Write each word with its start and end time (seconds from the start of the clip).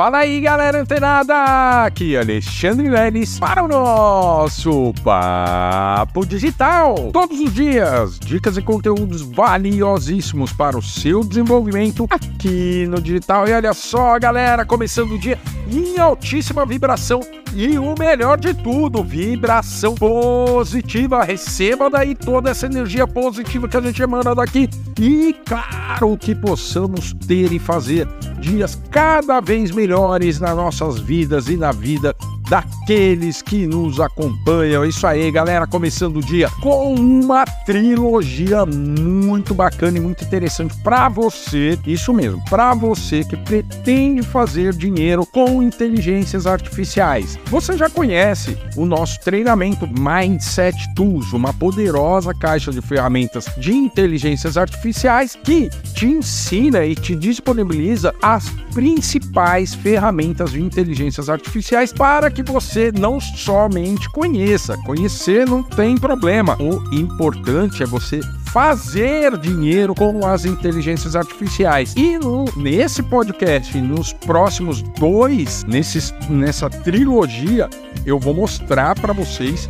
Fala 0.00 0.20
aí, 0.20 0.40
galera 0.40 0.80
antenada! 0.80 1.84
Aqui 1.84 2.16
é 2.16 2.20
Alexandre 2.20 2.88
Leles 2.88 3.38
para 3.38 3.62
o 3.62 3.68
nosso 3.68 4.94
Papo 5.04 6.24
Digital. 6.24 7.10
Todos 7.12 7.38
os 7.38 7.52
dias, 7.52 8.18
dicas 8.18 8.56
e 8.56 8.62
conteúdos 8.62 9.20
valiosíssimos 9.20 10.54
para 10.54 10.78
o 10.78 10.80
seu 10.80 11.22
desenvolvimento 11.22 12.06
aqui 12.08 12.86
no 12.86 12.98
digital. 12.98 13.46
E 13.46 13.52
olha 13.52 13.74
só, 13.74 14.18
galera, 14.18 14.64
começando 14.64 15.12
o 15.12 15.18
dia 15.18 15.38
em 15.70 15.98
altíssima 15.98 16.64
vibração 16.64 17.20
e 17.54 17.78
o 17.78 17.94
melhor 17.98 18.38
de 18.38 18.54
tudo, 18.54 19.04
vibração 19.04 19.94
positiva. 19.94 21.22
Receba 21.24 21.90
daí 21.90 22.14
toda 22.14 22.48
essa 22.48 22.64
energia 22.64 23.06
positiva 23.06 23.68
que 23.68 23.76
a 23.76 23.82
gente 23.82 24.00
emana 24.00 24.34
daqui. 24.34 24.66
E 25.02 25.32
claro 25.46 26.14
que 26.18 26.34
possamos 26.34 27.14
ter 27.26 27.50
e 27.54 27.58
fazer. 27.58 28.06
Dias 28.38 28.78
cada 28.90 29.40
vez 29.40 29.70
melhores 29.70 30.38
nas 30.38 30.54
nossas 30.54 30.98
vidas 30.98 31.48
e 31.48 31.56
na 31.56 31.72
vida 31.72 32.14
daqueles 32.50 33.40
que 33.40 33.64
nos 33.64 34.00
acompanham. 34.00 34.84
Isso 34.84 35.06
aí, 35.06 35.30
galera, 35.30 35.68
começando 35.68 36.16
o 36.16 36.20
dia 36.20 36.50
com 36.60 36.94
uma 36.94 37.44
trilogia 37.44 38.66
muito 38.66 39.54
bacana 39.54 39.98
e 39.98 40.00
muito 40.00 40.24
interessante 40.24 40.74
para 40.82 41.08
você. 41.08 41.78
Isso 41.86 42.12
mesmo, 42.12 42.42
para 42.50 42.74
você 42.74 43.22
que 43.22 43.36
pretende 43.36 44.22
fazer 44.24 44.74
dinheiro 44.74 45.24
com 45.24 45.62
inteligências 45.62 46.44
artificiais. 46.44 47.38
Você 47.46 47.76
já 47.76 47.88
conhece 47.88 48.58
o 48.76 48.84
nosso 48.84 49.20
treinamento 49.20 49.86
Mindset 49.86 50.92
Tools, 50.96 51.32
uma 51.32 51.52
poderosa 51.52 52.34
caixa 52.34 52.72
de 52.72 52.82
ferramentas 52.82 53.46
de 53.58 53.72
inteligências 53.72 54.56
artificiais 54.56 55.38
que 55.44 55.70
te 56.00 56.06
ensina 56.06 56.82
e 56.86 56.94
te 56.94 57.14
disponibiliza 57.14 58.14
as 58.22 58.48
principais 58.72 59.74
ferramentas 59.74 60.52
de 60.52 60.62
inteligências 60.62 61.28
artificiais 61.28 61.92
para 61.92 62.30
que 62.30 62.42
você 62.42 62.90
não 62.90 63.20
somente 63.20 64.08
conheça. 64.08 64.78
Conhecer 64.86 65.46
não 65.46 65.62
tem 65.62 65.98
problema. 65.98 66.56
O 66.58 66.94
importante 66.94 67.82
é 67.82 67.86
você 67.86 68.20
fazer 68.46 69.36
dinheiro 69.36 69.94
com 69.94 70.26
as 70.26 70.46
inteligências 70.46 71.14
artificiais. 71.14 71.92
E 71.94 72.16
no, 72.16 72.46
nesse 72.56 73.02
podcast, 73.02 73.78
nos 73.78 74.14
próximos 74.14 74.80
dois, 74.98 75.64
nesses, 75.64 76.14
nessa 76.30 76.70
trilogia, 76.70 77.68
eu 78.06 78.18
vou 78.18 78.32
mostrar 78.32 78.98
para 78.98 79.12
vocês 79.12 79.68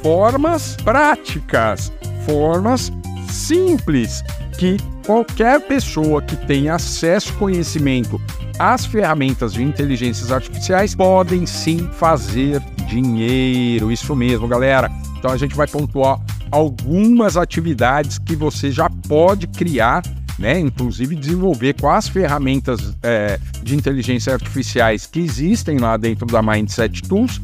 formas 0.00 0.76
práticas, 0.84 1.92
formas 2.24 2.92
simples 3.28 4.22
que 4.58 4.76
qualquer 5.04 5.60
pessoa 5.60 6.22
que 6.22 6.36
tenha 6.36 6.74
acesso 6.74 7.32
conhecimento 7.34 8.20
as 8.58 8.86
ferramentas 8.86 9.54
de 9.54 9.62
inteligências 9.62 10.30
artificiais 10.30 10.94
podem 10.94 11.46
sim 11.46 11.88
fazer 11.94 12.60
dinheiro. 12.88 13.90
Isso 13.90 14.14
mesmo, 14.14 14.46
galera. 14.46 14.90
Então 15.18 15.30
a 15.30 15.36
gente 15.36 15.54
vai 15.54 15.66
pontuar 15.66 16.20
algumas 16.50 17.36
atividades 17.36 18.18
que 18.18 18.36
você 18.36 18.70
já 18.70 18.88
pode 19.08 19.46
criar, 19.46 20.02
né? 20.38 20.58
Inclusive 20.60 21.16
desenvolver 21.16 21.74
com 21.80 21.88
as 21.88 22.08
ferramentas 22.08 22.94
é, 23.02 23.40
de 23.62 23.74
inteligência 23.74 24.32
artificiais 24.32 25.06
que 25.06 25.20
existem 25.20 25.78
lá 25.78 25.96
dentro 25.96 26.26
da 26.26 26.42
Mindset 26.42 27.02
Tools, 27.02 27.40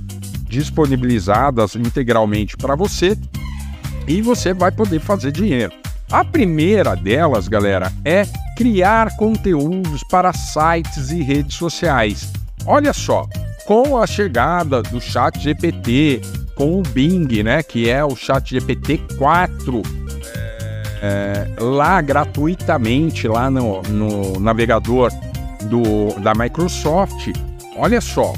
disponibilizadas 0.48 1.74
integralmente 1.74 2.56
para 2.56 2.74
você, 2.74 3.16
e 4.06 4.22
você 4.22 4.54
vai 4.54 4.70
poder 4.70 5.00
fazer 5.00 5.32
dinheiro. 5.32 5.72
A 6.10 6.24
primeira 6.24 6.96
delas, 6.96 7.48
galera, 7.48 7.92
é 8.02 8.24
criar 8.56 9.14
conteúdos 9.16 10.02
para 10.02 10.32
sites 10.32 11.10
e 11.10 11.22
redes 11.22 11.56
sociais. 11.56 12.32
Olha 12.64 12.94
só, 12.94 13.26
com 13.66 13.98
a 13.98 14.06
chegada 14.06 14.82
do 14.82 15.00
Chat 15.00 15.38
GPT, 15.38 16.22
com 16.54 16.78
o 16.78 16.82
Bing, 16.82 17.42
né, 17.42 17.62
que 17.62 17.90
é 17.90 18.02
o 18.02 18.16
Chat 18.16 18.50
GPT 18.50 19.02
4, 19.18 19.82
é, 21.02 21.46
lá 21.60 22.00
gratuitamente 22.00 23.28
lá 23.28 23.50
no, 23.50 23.82
no 23.82 24.40
navegador 24.40 25.12
do, 25.64 26.18
da 26.20 26.32
Microsoft, 26.34 27.32
olha 27.76 28.00
só, 28.00 28.32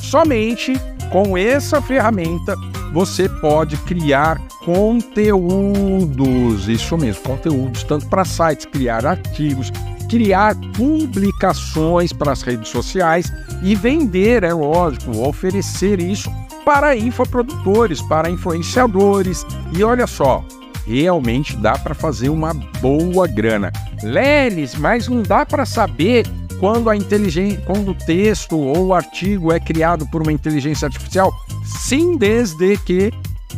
somente 0.00 0.74
com 1.12 1.38
essa 1.38 1.80
ferramenta 1.80 2.56
você 2.92 3.28
pode 3.28 3.76
criar 3.78 4.38
conteúdos, 4.68 6.68
isso 6.68 6.98
mesmo, 6.98 7.22
conteúdos, 7.22 7.82
tanto 7.84 8.06
para 8.06 8.22
sites, 8.22 8.66
criar 8.66 9.06
artigos, 9.06 9.72
criar 10.10 10.54
publicações 10.76 12.12
para 12.12 12.32
as 12.32 12.42
redes 12.42 12.68
sociais 12.68 13.32
e 13.62 13.74
vender, 13.74 14.42
é 14.42 14.52
lógico, 14.52 15.26
oferecer 15.26 16.00
isso 16.00 16.30
para 16.66 16.94
infoprodutores, 16.94 18.02
para 18.02 18.28
influenciadores. 18.28 19.42
E 19.74 19.82
olha 19.82 20.06
só, 20.06 20.44
realmente 20.86 21.56
dá 21.56 21.78
para 21.78 21.94
fazer 21.94 22.28
uma 22.28 22.52
boa 22.82 23.26
grana. 23.26 23.72
Leles, 24.02 24.74
mas 24.74 25.08
não 25.08 25.22
dá 25.22 25.46
para 25.46 25.64
saber 25.64 26.26
quando 26.60 26.90
a 26.90 26.96
inteligência, 26.96 27.62
quando 27.64 27.92
o 27.92 27.94
texto 27.94 28.58
ou 28.58 28.88
o 28.88 28.92
artigo 28.92 29.50
é 29.50 29.58
criado 29.58 30.06
por 30.08 30.20
uma 30.20 30.32
inteligência 30.32 30.84
artificial? 30.84 31.32
Sim, 31.64 32.18
desde 32.18 32.76
que, 32.76 33.10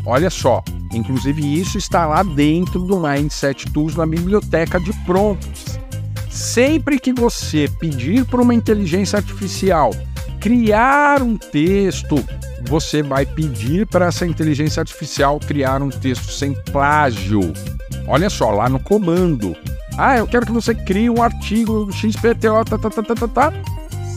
olha 0.07 0.31
só, 0.31 0.63
Inclusive, 0.93 1.61
isso 1.61 1.79
está 1.79 2.07
lá 2.07 2.23
dentro 2.23 2.81
do 2.81 2.99
Mindset 2.99 3.71
Tools 3.73 3.95
na 3.95 4.07
biblioteca 4.07 4.81
de 4.81 4.93
prompts. 5.05 5.79
Sempre 6.31 6.99
que 6.99 7.13
você 7.13 7.71
pedir 7.79 8.25
para 8.25 8.43
uma 8.43 8.55
inteligência 8.55 9.17
artificial 9.19 9.93
criar 10.41 11.23
um 11.23 11.37
texto, 11.37 12.25
você 12.67 13.03
vai 13.03 13.27
pedir 13.27 13.87
para 13.87 14.07
essa 14.07 14.27
inteligência 14.27 14.81
artificial 14.81 15.39
criar 15.39 15.83
um 15.83 15.91
texto 15.91 16.33
sem 16.33 16.55
plágio. 16.73 17.53
Olha 18.09 18.31
só, 18.31 18.51
lá 18.51 18.69
no 18.69 18.81
comando. 18.81 19.55
Ah, 19.99 20.17
eu 20.17 20.27
quero 20.27 20.47
que 20.47 20.53
você 20.53 20.75
crie 20.75 21.11
um 21.11 21.23
artigo 21.23 21.93
XPTO 21.93 22.65
tá, 22.65 22.79
tá, 22.79 22.91
tá, 22.91 23.03
tá, 23.03 23.15
tá, 23.15 23.29
tá, 23.29 23.53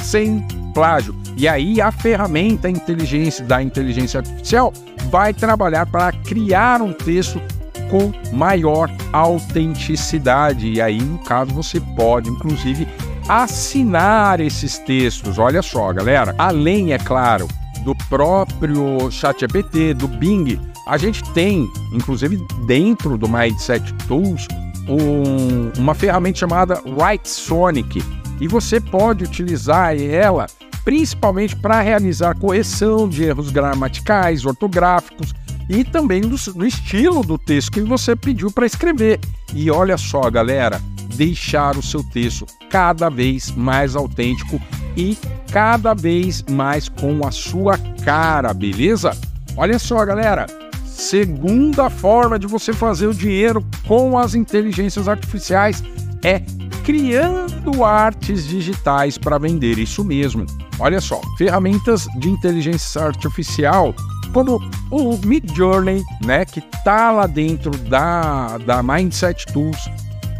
sem 0.01 0.47
plágio. 0.73 1.15
E 1.37 1.47
aí 1.47 1.79
a 1.81 1.91
ferramenta 1.91 2.69
inteligência 2.69 3.45
da 3.45 3.61
inteligência 3.61 4.19
artificial 4.19 4.73
vai 5.09 5.33
trabalhar 5.33 5.85
para 5.85 6.11
criar 6.11 6.81
um 6.81 6.91
texto 6.91 7.41
com 7.89 8.11
maior 8.35 8.89
autenticidade. 9.11 10.67
E 10.67 10.81
aí, 10.81 10.99
no 10.99 11.19
caso, 11.19 11.53
você 11.53 11.79
pode, 11.79 12.29
inclusive, 12.29 12.87
assinar 13.27 14.39
esses 14.39 14.77
textos. 14.79 15.37
Olha 15.37 15.61
só, 15.61 15.93
galera. 15.93 16.33
Além, 16.37 16.93
é 16.93 16.97
claro, 16.97 17.47
do 17.83 17.95
próprio 18.09 19.11
ChatGPT, 19.11 19.93
do 19.93 20.07
Bing, 20.07 20.59
a 20.87 20.97
gente 20.97 21.23
tem, 21.33 21.69
inclusive 21.91 22.37
dentro 22.65 23.17
do 23.17 23.27
Mindset 23.27 23.93
Tools, 24.07 24.47
um, 24.87 25.71
uma 25.77 25.93
ferramenta 25.93 26.39
chamada 26.39 26.81
Write 26.85 27.29
Sonic. 27.29 28.03
E 28.39 28.47
você 28.47 28.79
pode 28.79 29.23
utilizar 29.23 29.95
ela 29.95 30.47
principalmente 30.83 31.55
para 31.55 31.81
realizar 31.81 32.37
correção 32.37 33.07
de 33.07 33.23
erros 33.23 33.49
gramaticais, 33.49 34.45
ortográficos 34.45 35.33
e 35.69 35.83
também 35.83 36.21
do, 36.21 36.35
do 36.53 36.65
estilo 36.65 37.23
do 37.23 37.37
texto 37.37 37.71
que 37.71 37.81
você 37.81 38.15
pediu 38.15 38.51
para 38.51 38.65
escrever. 38.65 39.19
E 39.53 39.71
olha 39.71 39.97
só, 39.97 40.29
galera, 40.29 40.81
deixar 41.15 41.77
o 41.77 41.81
seu 41.81 42.03
texto 42.03 42.45
cada 42.69 43.09
vez 43.09 43.51
mais 43.51 43.95
autêntico 43.95 44.59
e 44.97 45.17
cada 45.51 45.93
vez 45.93 46.43
mais 46.43 46.89
com 46.89 47.25
a 47.25 47.31
sua 47.31 47.77
cara, 48.03 48.53
beleza? 48.53 49.15
Olha 49.55 49.79
só, 49.79 50.03
galera. 50.05 50.47
Segunda 50.85 51.89
forma 51.89 52.37
de 52.37 52.45
você 52.45 52.71
fazer 52.71 53.07
o 53.07 53.13
dinheiro 53.13 53.65
com 53.87 54.17
as 54.17 54.35
inteligências 54.35 55.07
artificiais 55.07 55.83
é 56.23 56.41
criando 56.83 57.83
artes 57.83 58.47
digitais 58.47 59.17
para 59.17 59.37
vender. 59.37 59.77
Isso 59.77 60.03
mesmo. 60.03 60.45
Olha 60.79 60.99
só, 60.99 61.21
ferramentas 61.37 62.07
de 62.17 62.29
inteligência 62.29 63.01
artificial 63.01 63.93
como 64.33 64.59
o 64.89 65.17
Mid 65.25 65.55
Journey, 65.55 66.03
né, 66.25 66.43
que 66.43 66.59
tá 66.83 67.11
lá 67.11 67.27
dentro 67.27 67.71
da, 67.87 68.57
da 68.57 68.81
Mindset 68.81 69.45
Tools, 69.53 69.89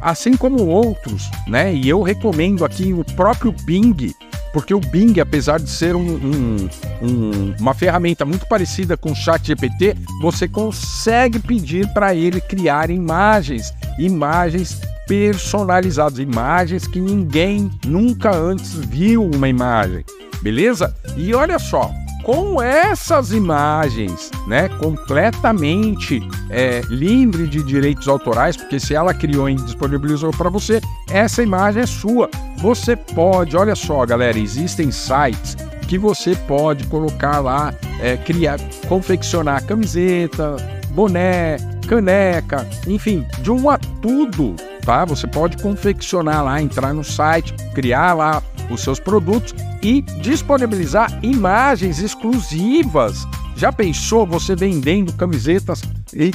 assim 0.01 0.35
como 0.35 0.65
outros, 0.65 1.29
né? 1.47 1.73
E 1.73 1.87
eu 1.87 2.01
recomendo 2.01 2.65
aqui 2.65 2.91
o 2.91 3.05
próprio 3.15 3.53
Bing, 3.63 4.11
porque 4.51 4.73
o 4.73 4.79
Bing, 4.79 5.19
apesar 5.19 5.59
de 5.59 5.69
ser 5.69 5.95
um, 5.95 6.01
um, 6.01 6.69
um, 7.01 7.55
uma 7.59 7.73
ferramenta 7.73 8.25
muito 8.25 8.47
parecida 8.47 8.97
com 8.97 9.11
o 9.11 9.15
ChatGPT, 9.15 9.95
você 10.21 10.47
consegue 10.47 11.39
pedir 11.39 11.87
para 11.93 12.15
ele 12.15 12.41
criar 12.41 12.89
imagens, 12.89 13.73
imagens 13.97 14.81
personalizadas, 15.07 16.19
imagens 16.19 16.87
que 16.87 16.99
ninguém 16.99 17.71
nunca 17.85 18.35
antes 18.35 18.73
viu 18.73 19.23
uma 19.23 19.49
imagem 19.49 20.03
beleza? 20.43 20.93
E 21.15 21.33
olha 21.33 21.57
só, 21.57 21.89
com 22.23 22.61
essas 22.61 23.31
imagens, 23.31 24.29
né, 24.45 24.67
completamente 24.79 26.21
é, 26.49 26.81
livre 26.89 27.47
de 27.47 27.63
direitos 27.63 28.07
autorais, 28.07 28.57
porque 28.57 28.79
se 28.79 28.93
ela 28.93 29.13
criou 29.13 29.49
e 29.49 29.55
disponibilizou 29.55 30.31
para 30.31 30.49
você, 30.49 30.81
essa 31.09 31.41
imagem 31.41 31.83
é 31.83 31.87
sua. 31.87 32.29
Você 32.57 32.95
pode, 32.95 33.55
olha 33.55 33.75
só, 33.75 34.05
galera, 34.05 34.37
existem 34.37 34.91
sites 34.91 35.55
que 35.87 35.97
você 35.97 36.35
pode 36.47 36.85
colocar 36.87 37.39
lá, 37.39 37.73
é, 38.01 38.17
criar, 38.17 38.59
confeccionar 38.87 39.65
camiseta, 39.65 40.57
boné, 40.91 41.57
caneca, 41.87 42.67
enfim, 42.87 43.25
de 43.41 43.51
um 43.51 43.69
a 43.69 43.77
tudo, 43.77 44.55
tá? 44.85 45.05
Você 45.05 45.27
pode 45.27 45.57
confeccionar 45.61 46.43
lá, 46.43 46.61
entrar 46.61 46.93
no 46.93 47.03
site, 47.03 47.53
criar 47.73 48.13
lá 48.13 48.43
os 48.69 48.81
seus 48.81 48.99
produtos 48.99 49.53
e 49.81 50.01
disponibilizar 50.01 51.19
imagens 51.23 51.99
exclusivas. 51.99 53.27
Já 53.55 53.71
pensou 53.71 54.25
você 54.25 54.55
vendendo 54.55 55.13
camisetas 55.13 55.81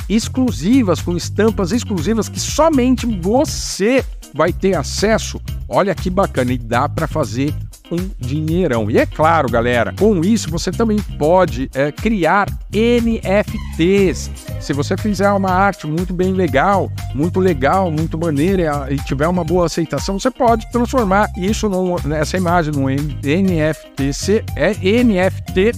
exclusivas 0.09 1.00
com 1.00 1.17
estampas 1.17 1.73
exclusivas 1.73 2.29
que 2.29 2.41
somente 2.41 3.06
você 3.06 4.05
vai 4.35 4.53
ter 4.53 4.77
acesso? 4.77 5.41
Olha 5.69 5.94
que 5.94 6.11
bacana 6.11 6.53
e 6.53 6.59
dá 6.59 6.89
para 6.89 7.06
fazer 7.06 7.53
um 7.91 8.11
dinheirão. 8.19 8.91
E 8.91 8.99
é 8.99 9.06
claro, 9.06 9.49
galera, 9.51 9.94
com 9.99 10.21
isso 10.21 10.51
você 10.51 10.71
também 10.71 10.99
pode 11.19 11.71
é, 11.75 11.91
criar 11.91 12.49
NFTs. 12.73 14.31
Se 14.60 14.72
você 14.72 14.96
fizer 14.96 15.31
uma 15.31 15.50
arte 15.50 15.87
muito 15.87 16.12
bem 16.12 16.32
legal, 16.32 16.90
muito 17.14 17.40
legal, 17.40 17.90
muito 17.90 18.19
maneira 18.19 18.87
e 18.90 18.96
tiver 18.96 19.28
uma 19.28 19.44
boa 19.44 19.66
aceitação, 19.66 20.19
você 20.19 20.31
pode 20.31 20.70
transformar 20.70 21.31
isso 21.37 21.70
nessa 22.05 22.37
imagem 22.37 22.72
num 22.75 22.88
NFT, 22.88 24.44
é 24.56 24.75
NFT 25.02 25.72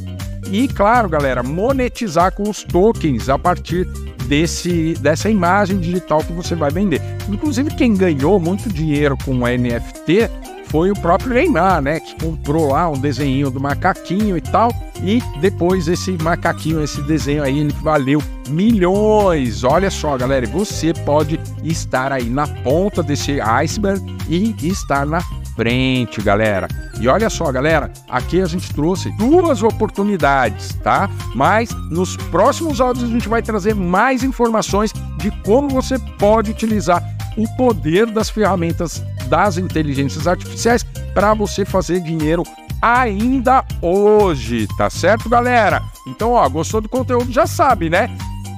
e 0.50 0.66
claro, 0.66 1.08
galera, 1.08 1.42
monetizar 1.42 2.32
com 2.32 2.48
os 2.48 2.64
tokens 2.64 3.28
a 3.28 3.38
partir 3.38 3.86
desse, 4.26 4.94
dessa 4.94 5.30
imagem 5.30 5.78
digital 5.78 6.24
que 6.24 6.32
você 6.32 6.54
vai 6.54 6.70
vender. 6.70 7.00
Inclusive, 7.28 7.70
quem 7.74 7.94
ganhou 7.94 8.40
muito 8.40 8.68
dinheiro 8.68 9.16
com 9.24 9.32
o 9.32 9.46
NFT 9.46 10.30
foi 10.66 10.90
o 10.90 10.94
próprio 10.94 11.34
Neymar, 11.34 11.82
né? 11.82 12.00
Que 12.00 12.14
comprou 12.24 12.72
lá 12.72 12.88
um 12.88 12.98
desenho 12.98 13.50
do 13.50 13.60
macaquinho 13.60 14.36
e 14.36 14.40
tal. 14.40 14.72
E 15.02 15.20
depois 15.40 15.88
esse 15.88 16.12
macaquinho, 16.22 16.82
esse 16.82 17.02
desenho 17.02 17.42
aí, 17.42 17.58
ele 17.58 17.74
valeu 17.82 18.22
milhões. 18.50 19.64
Olha 19.64 19.91
só, 19.91 20.17
galera, 20.17 20.47
você 20.47 20.93
pode 20.93 21.41
estar 21.62 22.12
aí 22.12 22.29
na 22.29 22.47
ponta 22.47 23.02
desse 23.02 23.41
iceberg 23.41 24.05
e 24.29 24.55
estar 24.67 25.06
na 25.06 25.20
frente, 25.55 26.23
galera. 26.23 26.69
E 27.00 27.08
olha 27.08 27.29
só, 27.31 27.50
galera, 27.50 27.93
aqui 28.08 28.41
a 28.41 28.47
gente 28.47 28.73
trouxe 28.73 29.11
duas 29.12 29.62
oportunidades, 29.62 30.75
tá? 30.82 31.08
Mas 31.35 31.70
nos 31.91 32.17
próximos 32.17 32.81
áudios 32.81 33.08
a 33.08 33.12
gente 33.12 33.29
vai 33.29 33.43
trazer 33.43 33.75
mais 33.75 34.23
informações 34.23 34.93
de 35.19 35.31
como 35.43 35.69
você 35.69 35.99
pode 36.19 36.50
utilizar 36.50 37.02
o 37.37 37.47
poder 37.56 38.06
das 38.06 38.29
ferramentas 38.29 39.02
das 39.29 39.56
inteligências 39.56 40.26
artificiais 40.26 40.82
para 41.14 41.35
você 41.35 41.64
fazer 41.64 42.00
dinheiro 42.00 42.43
ainda 42.81 43.64
hoje, 43.82 44.67
tá 44.76 44.88
certo, 44.88 45.29
galera? 45.29 45.82
Então, 46.06 46.32
ó, 46.32 46.49
gostou 46.49 46.81
do 46.81 46.88
conteúdo, 46.88 47.31
já 47.31 47.47
sabe, 47.47 47.91
né? 47.91 48.08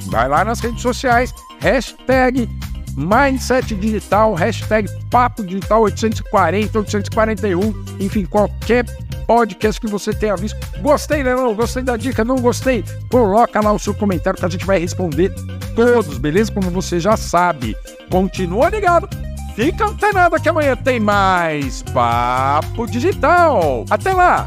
Vai 0.06 0.28
lá 0.28 0.44
nas 0.44 0.60
redes 0.60 0.82
sociais, 0.82 1.34
hashtag 1.60 2.48
Mindset 2.96 3.74
Digital, 3.74 4.34
hashtag 4.34 4.88
Papo 5.10 5.42
Digital 5.44 5.82
840, 5.82 6.78
841, 6.78 7.84
enfim, 8.00 8.26
qualquer 8.26 8.84
podcast 9.26 9.80
que 9.80 9.86
você 9.86 10.12
tenha 10.12 10.36
visto. 10.36 10.58
Gostei, 10.80 11.22
né? 11.22 11.34
Não 11.34 11.54
gostei 11.54 11.82
da 11.82 11.96
dica, 11.96 12.24
não 12.24 12.36
gostei? 12.36 12.84
Coloca 13.10 13.60
lá 13.60 13.72
o 13.72 13.78
seu 13.78 13.94
comentário 13.94 14.38
que 14.38 14.44
a 14.44 14.48
gente 14.48 14.66
vai 14.66 14.78
responder 14.78 15.32
todos, 15.74 16.18
beleza? 16.18 16.52
Como 16.52 16.70
você 16.70 17.00
já 17.00 17.16
sabe. 17.16 17.76
Continua 18.10 18.68
ligado 18.68 19.08
Fica 19.54 19.84
antenado 19.84 20.40
que 20.40 20.48
amanhã 20.48 20.74
tem 20.74 20.98
mais 20.98 21.82
Papo 21.82 22.86
Digital. 22.86 23.84
Até 23.90 24.12
lá! 24.12 24.38